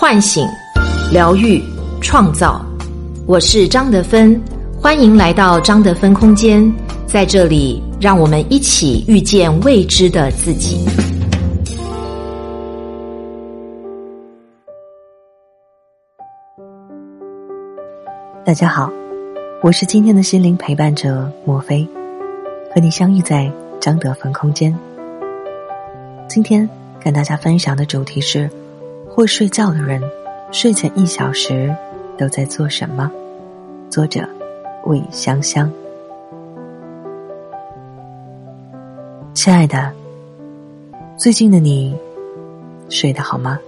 [0.00, 0.48] 唤醒、
[1.12, 1.62] 疗愈、
[2.00, 2.64] 创造。
[3.26, 4.40] 我是张德芬，
[4.80, 6.72] 欢迎来到张德芬空间，
[7.06, 10.88] 在这里，让我们一起遇见未知的自己。
[18.42, 18.90] 大家好，
[19.60, 21.86] 我是今天的心灵陪伴者莫菲，
[22.74, 24.74] 和你相遇在张德芬空间。
[26.26, 26.66] 今天
[27.04, 28.50] 跟大家分享的主题是。
[29.20, 30.00] 会睡觉的人，
[30.50, 31.76] 睡前一小时
[32.16, 33.12] 都在做什么？
[33.90, 34.26] 作者：
[34.86, 35.70] 魏香香。
[39.34, 39.92] 亲爱的，
[41.18, 41.94] 最近的你
[42.88, 43.60] 睡得好吗？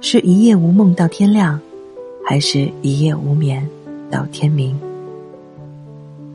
[0.00, 1.60] 是一夜无梦到天亮，
[2.26, 3.68] 还是一夜无眠
[4.10, 4.74] 到天明？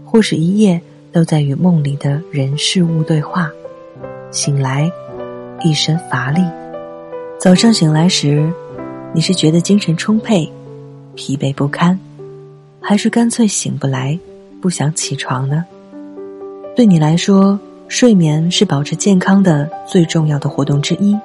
[0.05, 0.79] 或是一夜
[1.11, 3.49] 都在与梦里的人事物对话，
[4.29, 4.91] 醒来
[5.63, 6.45] 一身乏力？
[7.41, 8.53] 早上醒来时，
[9.15, 10.47] 你是觉得精神充沛、
[11.15, 11.99] 疲惫不堪，
[12.79, 14.19] 还是干脆醒不来、
[14.61, 15.65] 不想起床呢？
[16.75, 21.17] 对你来说，睡眠是保持健康的最重要的活动之一，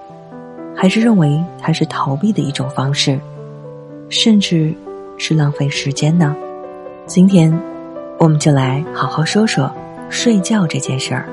[0.75, 3.21] 还是认为它是逃避的一种方式，
[4.09, 4.73] 甚至
[5.19, 6.35] 是浪费时间呢？
[7.05, 7.53] 今天，
[8.19, 9.71] 我们就来好好说说
[10.09, 11.29] 睡觉这件事儿。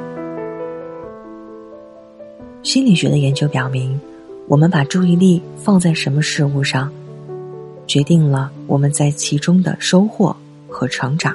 [2.63, 3.97] 心理学的研究表明。
[4.47, 6.91] 我们把注意力放在什么事物上，
[7.87, 10.35] 决定了我们在其中的收获
[10.67, 11.33] 和成长。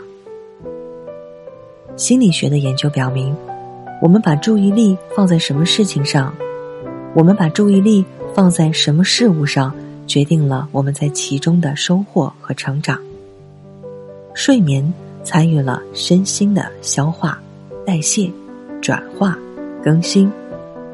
[1.97, 3.35] 心理学的研究表明，
[4.03, 6.33] 我们把注意力放在什么事情上，
[7.15, 9.75] 我们把注意力放在什么事物上，
[10.07, 13.01] 决定了我们在其中的收获和成长。
[14.35, 14.93] 睡眠
[15.25, 17.41] 参与了身心的消化、
[17.87, 18.31] 代谢、
[18.83, 19.37] 转化、
[19.83, 20.31] 更新、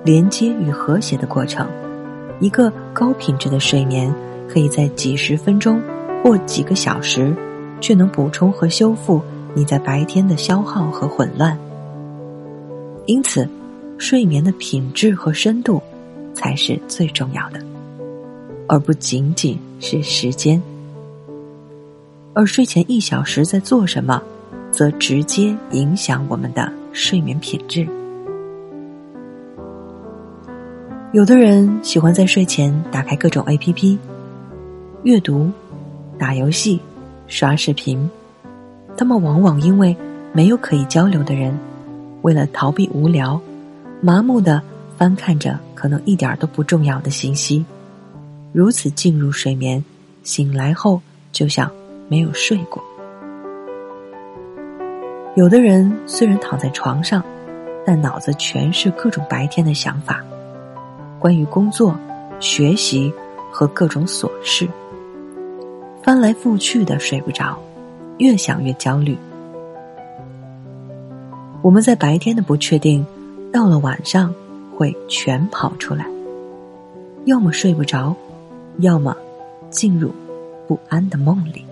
[0.04, 1.68] 连接与和谐的过程。
[2.40, 4.12] 一个高品质的睡眠，
[4.48, 5.80] 可以在几十分钟
[6.22, 7.34] 或几个小时，
[7.80, 9.22] 却能补充和修复
[9.54, 11.56] 你在白天的消耗和混乱。
[13.06, 13.48] 因此，
[13.98, 15.80] 睡眠的品质和深度
[16.34, 17.60] 才是最重要的，
[18.66, 20.60] 而不仅仅是时间。
[22.32, 24.20] 而睡前一小时在做什么，
[24.72, 27.86] 则直接影响我们的睡眠品质。
[31.14, 33.96] 有的人喜欢在睡前打开各种 A P P，
[35.04, 35.48] 阅读、
[36.18, 36.80] 打游戏、
[37.28, 38.10] 刷视频。
[38.96, 39.96] 他们往往因为
[40.32, 41.56] 没有可以交流的人，
[42.22, 43.40] 为了逃避无聊，
[44.00, 44.60] 麻木的
[44.98, 47.64] 翻看着可能一点都不重要的信息，
[48.52, 49.84] 如此进入睡眠，
[50.24, 51.00] 醒来后
[51.30, 51.70] 就像
[52.08, 52.82] 没有睡过。
[55.36, 57.24] 有的人虽然躺在床上，
[57.86, 60.20] 但脑子全是各种白天的想法。
[61.24, 61.98] 关于工作、
[62.38, 63.10] 学习
[63.50, 64.68] 和各种琐事，
[66.02, 67.58] 翻来覆去的睡不着，
[68.18, 69.16] 越想越焦虑。
[71.62, 73.06] 我们在白天的不确定，
[73.50, 74.34] 到了晚上
[74.76, 76.06] 会全跑出来，
[77.24, 78.14] 要么睡不着，
[78.80, 79.16] 要么
[79.70, 80.12] 进入
[80.68, 81.64] 不安的梦里。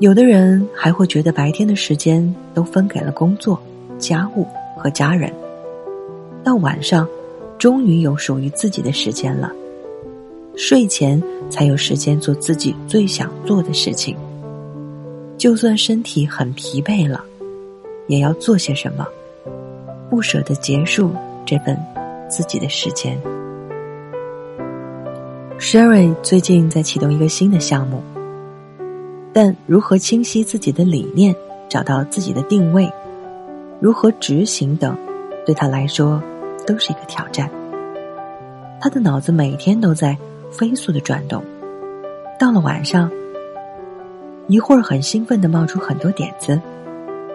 [0.00, 3.58] 有的人还会觉得白天的时间都分给了工作、
[3.98, 4.46] 家务
[4.76, 5.32] 和家人。
[6.44, 7.08] 到晚上，
[7.58, 9.50] 终于有属于自己的时间了。
[10.56, 14.16] 睡前才有时间做自己最想做的事情。
[15.38, 17.24] 就算身体很疲惫了，
[18.06, 19.06] 也要做些什么，
[20.08, 21.10] 不舍得结束
[21.44, 21.76] 这份
[22.28, 23.18] 自己的时间。
[25.58, 28.02] Sherry 最近在启动一个新的项目，
[29.32, 31.34] 但如何清晰自己的理念，
[31.68, 32.90] 找到自己的定位，
[33.80, 34.96] 如何执行等，
[35.44, 36.22] 对他来说。
[36.66, 37.50] 都是一个挑战。
[38.80, 40.16] 他的脑子每天都在
[40.50, 41.42] 飞速的转动，
[42.38, 43.10] 到了晚上，
[44.46, 46.60] 一会儿很兴奋的冒出很多点子，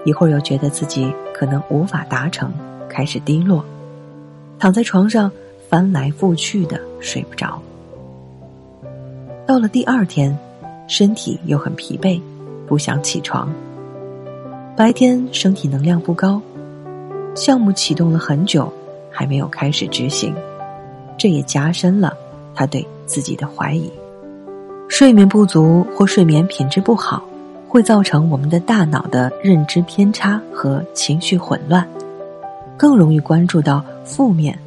[0.06, 2.54] 一会儿又觉得自己可能无法达成，
[2.88, 3.66] 开始低落，
[4.60, 5.32] 躺在床上
[5.68, 7.60] 翻来覆去的睡不着。
[9.48, 10.38] 到了第二天，
[10.88, 12.22] 身体又很疲惫，
[12.68, 13.52] 不想起床。
[14.78, 16.40] 白天身体能量不高，
[17.36, 18.72] 项目启动了很久。
[19.20, 20.34] 还没有开始执行，
[21.18, 22.18] 这也加深了
[22.56, 23.92] 他对自己的怀疑。
[24.88, 27.22] 睡眠不足或睡眠品质不好，
[27.68, 31.86] 会造成我们的大脑的认知偏差和情绪混乱，
[32.78, 34.58] 更容易关注到负面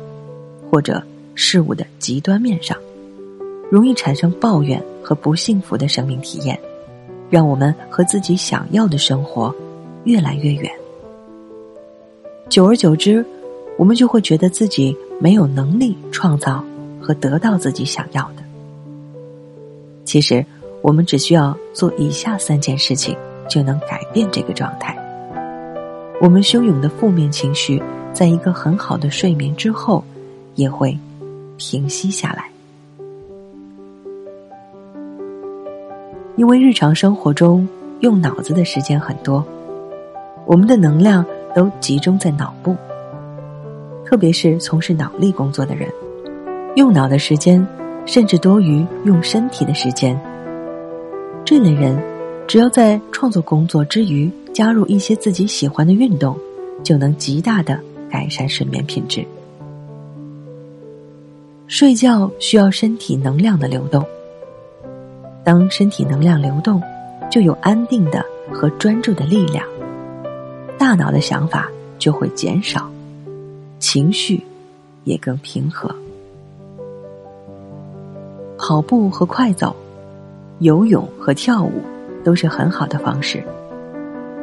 [0.71, 1.03] 或者
[1.35, 2.77] 事物的极端面上，
[3.71, 6.61] 容易产生抱怨和不幸福的生命体验，
[7.31, 9.55] 让我们和自己想要的生活
[10.05, 10.71] 越来越远。
[12.51, 13.25] 久而久之。
[13.79, 16.65] 我们就会觉得自己没有能力创造
[17.01, 18.43] 和得到自己想要的。
[20.05, 20.45] 其实，
[20.83, 23.17] 我们只需要做以下三件事情，
[23.49, 24.97] 就能改变这个状态。
[26.21, 27.83] 我们汹涌的负面情绪，
[28.13, 30.05] 在一个很好的睡眠之后，
[30.55, 30.97] 也会
[31.57, 32.51] 平息下来。
[36.37, 37.67] 因为日常生活中
[38.01, 39.45] 用脑子的时间很多，
[40.47, 41.25] 我们的能量
[41.55, 42.77] 都集中在脑部，
[44.13, 45.89] 特别是从事脑力工作的人，
[46.77, 47.67] 用脑的时间
[48.05, 50.21] 甚至多于用身体的时间。
[51.47, 51.99] 这类人，
[52.47, 56.37] 只要在创作工作之余加入一些自己喜欢的运动，
[56.85, 57.81] 就能极大的
[58.11, 59.25] 改善睡眠品质。
[61.67, 64.05] 睡觉需要身体能量的流动。
[65.43, 66.83] 当身体能量流动，
[67.31, 68.23] 就有安定的
[68.53, 69.67] 和专注的力量，
[70.77, 72.91] 大脑的想法就会减少，
[73.83, 74.41] 情绪
[75.03, 75.93] 也更平和。
[78.57, 79.75] 跑步和快走，
[80.61, 81.83] 游泳和跳舞
[82.23, 83.43] 都是很好的方式。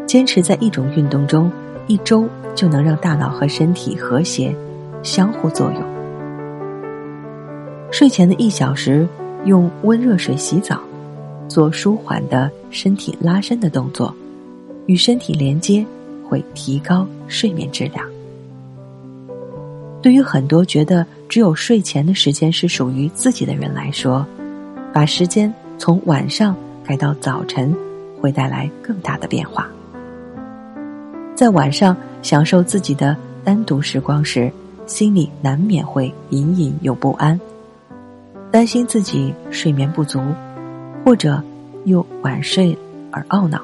[0.06, 1.50] 坚持在一种运动中
[1.88, 4.54] 一周，就能让大脑和身体和谐，
[5.04, 5.82] 相互作用。
[7.92, 9.08] 睡前的一小时，
[9.46, 10.82] 用温热水洗澡。
[11.48, 14.14] 做舒缓的身体拉伸的动作，
[14.86, 15.84] 与身体连接
[16.28, 18.06] 会提高睡眠质量。
[20.02, 24.26] 对于很多觉得只有睡前的时间是属于自己的人来说，
[24.94, 27.76] 把时间从晚上改到早晨，
[28.20, 29.68] 会带来更大的变化。
[31.36, 34.52] 在晚上享受自己的单独时光时，
[34.86, 37.40] 心里难免会隐隐有不安，
[38.52, 40.22] 担心自己睡眠不足。
[41.06, 41.42] 或者
[41.86, 42.78] 又晚睡
[43.10, 43.62] 而懊恼，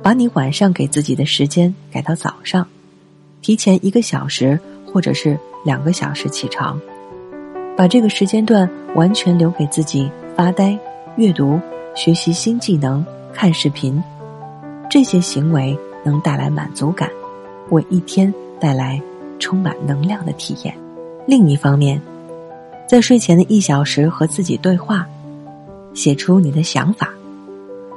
[0.00, 2.64] 把你晚上给自己的时间改到早上，
[3.40, 6.80] 提前一个小时或者是两个小时起床，
[7.76, 10.78] 把这个时间段完全留给自己发呆、
[11.16, 11.60] 阅读、
[11.94, 14.02] 学习新技能、看视频，
[14.90, 17.10] 这些行为能带来满足感，
[17.70, 19.00] 为一天带来
[19.38, 20.74] 充满能量的体验。
[21.26, 22.00] 另一方面。
[22.88, 25.06] 在睡前的一小时和自己对话，
[25.92, 27.10] 写出你的想法。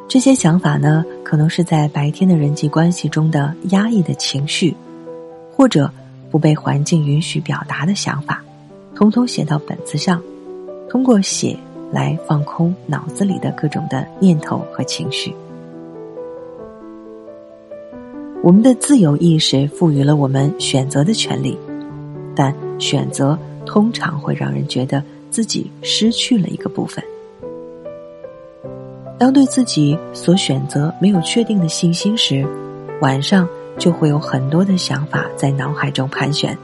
[0.05, 4.75] 这些想法呢，可能是在白天的人际关系中的压抑的情绪，
[5.61, 5.87] 或者
[6.31, 8.43] 不被环境允许表达的想法，
[8.95, 10.19] 统统写到本子上，
[10.89, 11.55] 通过写
[11.91, 15.31] 来放空脑子里的各种的念头和情绪。
[18.41, 21.55] 我们的自由意识赋予了我们选择的权利，
[22.35, 23.37] 但选择。
[23.63, 27.01] 通常会让人觉得自己失去了一个部分。
[29.19, 32.43] 当对自己所选择没有确定的信心时，
[33.01, 33.47] 晚上
[33.77, 36.57] 就会有很多的想法在脑海中盘旋，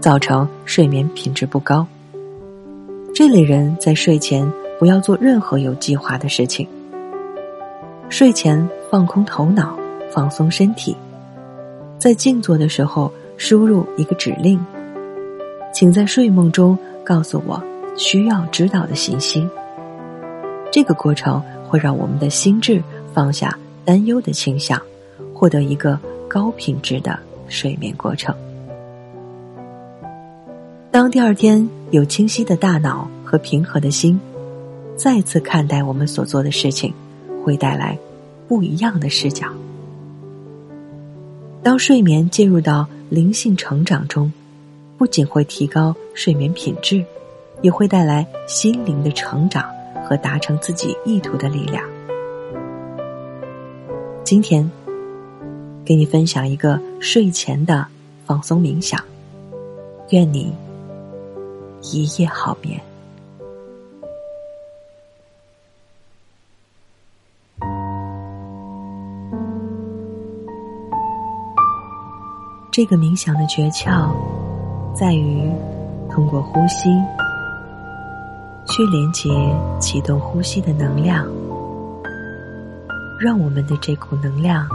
[0.00, 1.86] 造成睡眠品质不高。
[3.14, 6.68] 这类人在睡前不要做任何有计划的事情。
[8.08, 9.78] 睡前放空头脑，
[10.10, 10.96] 放松身体，
[11.98, 14.58] 在静坐的时候输入一个指令。
[15.72, 17.62] 请在睡梦中告诉我
[17.96, 19.46] 需要知道的信息。
[20.70, 22.82] 这个过程会让我们的心智
[23.12, 24.80] 放下担忧的倾向，
[25.34, 28.34] 获得一个高品质的睡眠过程。
[30.90, 34.20] 当第二天有清晰的大脑和平和的心，
[34.96, 36.92] 再次看待我们所做的事情，
[37.44, 37.98] 会带来
[38.46, 39.48] 不一样的视角。
[41.62, 44.30] 当睡眠进入到灵性成长中。
[44.98, 47.04] 不仅会提高睡眠品质，
[47.62, 49.64] 也会带来心灵的成长
[50.04, 51.84] 和达成自己意图的力量。
[54.24, 54.68] 今天，
[55.88, 57.86] 给你分享一个睡前的
[58.26, 59.02] 放松冥想，
[60.10, 60.52] 愿你
[61.80, 62.78] 一夜好眠。
[72.70, 74.10] 这个冥想的诀窍。
[74.94, 75.50] 在于
[76.10, 76.90] 通过呼吸
[78.66, 79.30] 去连接、
[79.80, 81.24] 启动呼吸的能量，
[83.18, 84.68] 让我们的这股能量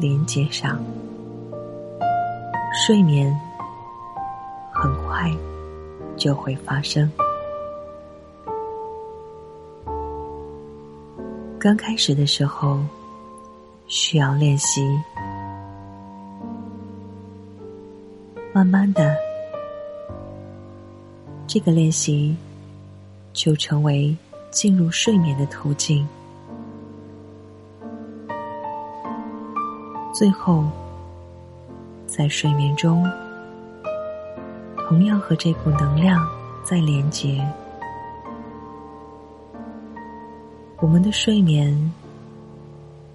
[0.00, 0.82] 连接上，
[2.72, 3.38] 睡眠
[4.72, 5.30] 很快
[6.16, 7.10] 就会发生。
[11.58, 12.80] 刚开始的时候
[13.88, 14.80] 需要练习，
[18.54, 19.14] 慢慢的。
[21.46, 22.34] 这个练习
[23.34, 24.16] 就成为
[24.50, 26.08] 进入睡眠的途径，
[30.20, 30.66] 最后
[32.06, 33.10] 在睡眠中
[34.86, 36.28] 同样和这股能量
[36.62, 37.42] 在连接。
[40.76, 41.74] 我们的睡眠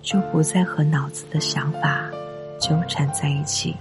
[0.01, 2.09] 就不再和脑子的想法
[2.59, 3.77] 纠缠在一起，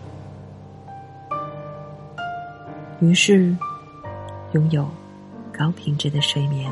[3.00, 3.56] 于是
[4.52, 4.86] 拥有
[5.50, 6.70] 高品质的睡眠。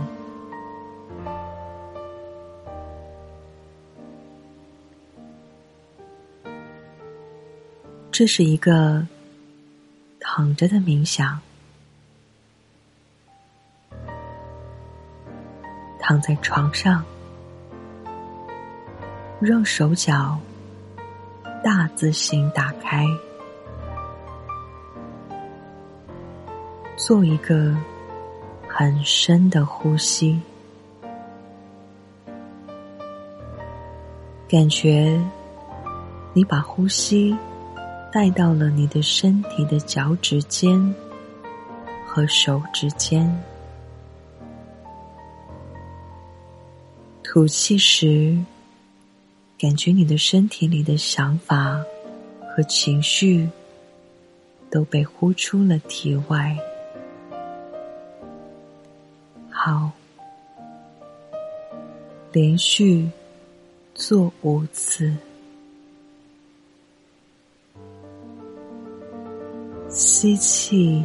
[8.12, 9.06] 这是一个
[10.20, 11.40] 躺着的冥想，
[15.98, 17.02] 躺在床上，
[19.40, 20.38] 让手脚
[21.64, 23.06] 大字形打开，
[26.96, 27.74] 做一个
[28.68, 30.38] 很深的呼吸，
[34.46, 35.18] 感觉
[36.34, 37.34] 你把呼吸。
[38.12, 40.94] 带到了你的身体的脚趾间
[42.06, 43.42] 和手指间，
[47.24, 48.36] 吐气时，
[49.58, 51.82] 感觉你的身体里的想法
[52.54, 53.48] 和情绪
[54.70, 56.54] 都被呼出了体外。
[59.48, 59.90] 好，
[62.30, 63.08] 连续
[63.94, 65.16] 做五次。
[69.92, 71.04] 吸气，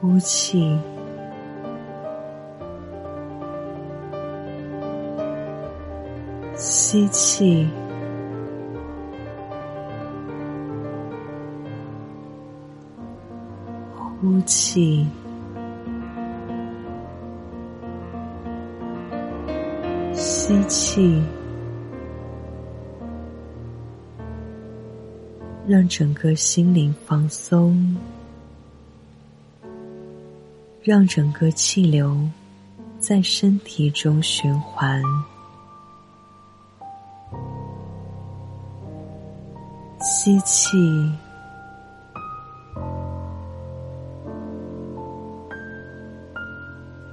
[0.00, 0.78] 呼气，
[6.54, 7.68] 吸气，
[14.20, 15.04] 呼气，
[20.12, 21.20] 吸气。
[25.66, 27.96] 让整个心灵放松，
[30.82, 32.16] 让整个气流
[32.98, 35.02] 在身体中循环。
[40.00, 40.76] 吸气，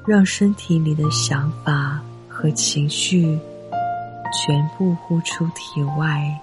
[0.05, 3.39] 让身体里的想法和情绪
[4.33, 6.37] 全部呼出体外。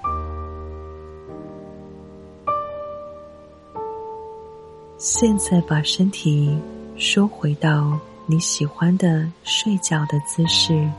[4.98, 6.58] 现在把身体
[6.96, 10.90] 收回到你喜欢的睡觉的姿势，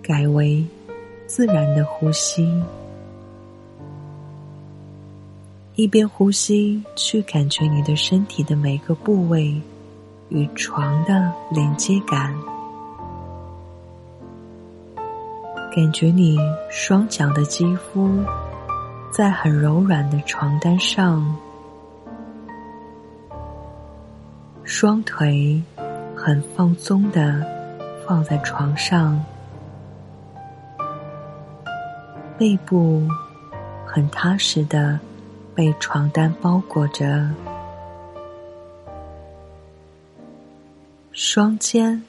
[0.00, 0.64] 改为
[1.26, 2.62] 自然的呼吸，
[5.74, 9.60] 一边呼吸去感觉你的身体的每个部位
[10.28, 12.32] 与床的连接感，
[15.74, 16.38] 感觉你
[16.70, 18.08] 双脚的肌肤
[19.10, 21.36] 在很柔软的床单上。
[24.74, 25.62] 双腿
[26.16, 27.46] 很放松的
[28.06, 29.22] 放在床上，
[32.38, 33.06] 背部
[33.86, 34.98] 很踏实的
[35.54, 37.28] 被床单包裹着，
[41.12, 42.02] 双肩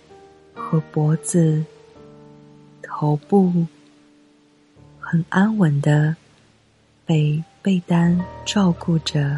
[0.56, 1.66] 和脖子、
[2.82, 3.68] 头部
[5.02, 6.16] 很安稳的
[7.06, 9.38] 被被单照顾着。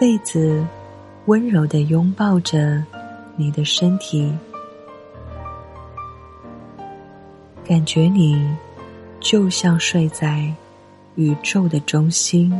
[0.00, 0.66] 被子
[1.26, 2.82] 温柔的拥抱着
[3.36, 4.32] 你的身体，
[7.62, 8.50] 感觉你
[9.20, 10.50] 就像睡在
[11.16, 12.50] 宇宙的中心。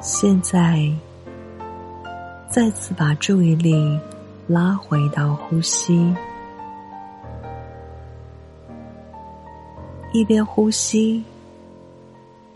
[0.00, 0.90] 现在，
[2.48, 4.00] 再次把注意力
[4.46, 6.14] 拉回到呼吸，
[10.14, 11.22] 一边呼吸。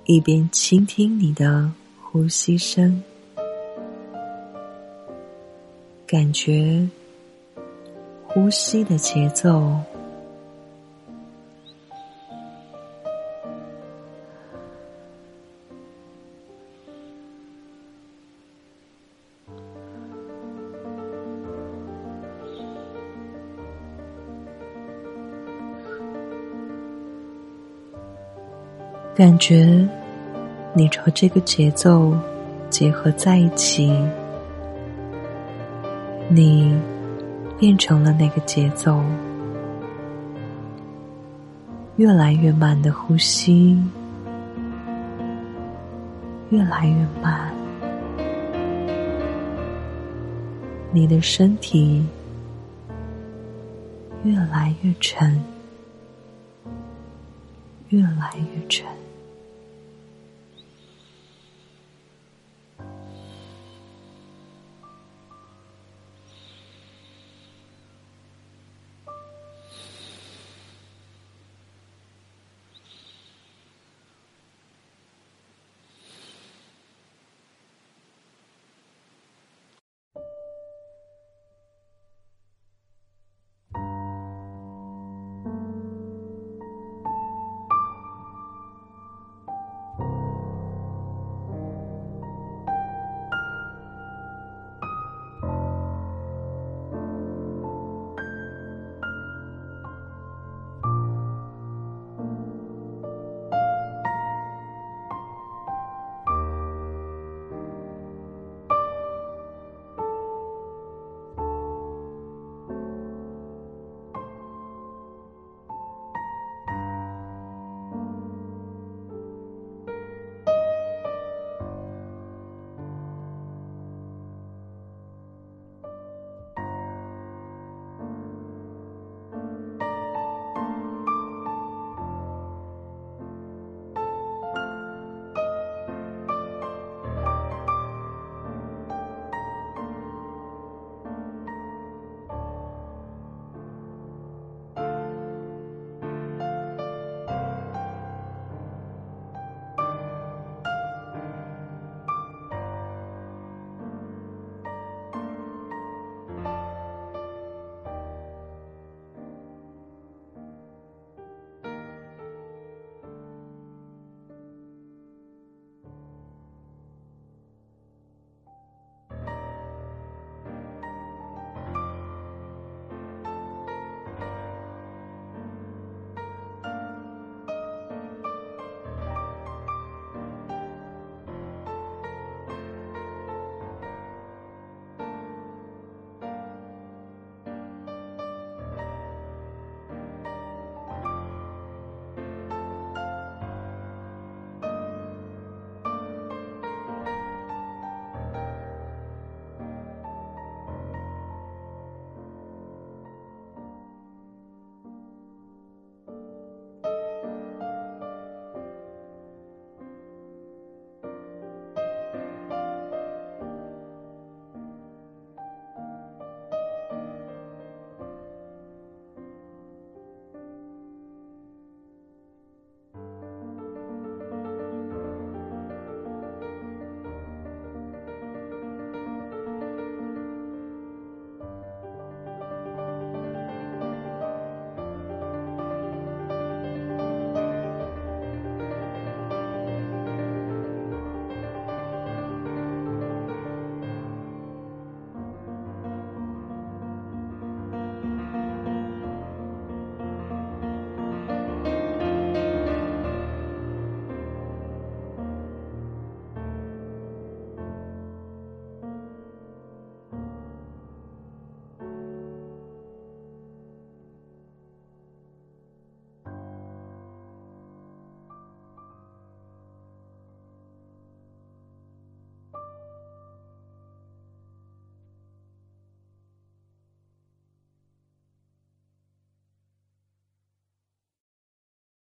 [0.07, 3.03] 一边倾听你的呼吸声，
[6.07, 6.87] 感觉
[8.27, 9.81] 呼吸的节奏。
[29.15, 29.89] 感觉
[30.73, 32.13] 你和这个节奏
[32.69, 33.97] 结合在一起，
[36.29, 36.77] 你
[37.57, 39.01] 变成了那个节奏，
[41.95, 43.81] 越来越慢的呼吸，
[46.51, 47.55] 越来越慢，
[50.91, 52.05] 你的身体
[54.25, 55.41] 越来越沉，
[57.91, 58.85] 越来越沉。